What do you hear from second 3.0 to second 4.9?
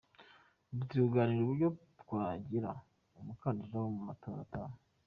umukandida wa mu matora ataha.